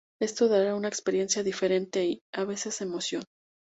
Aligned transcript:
Esto 0.19 0.47
dará 0.47 0.73
una 0.73 0.87
experiencia 0.87 1.43
diferente 1.43 2.03
y, 2.03 2.21
a 2.33 2.43
veces 2.43 2.81
emoción. 2.81 3.23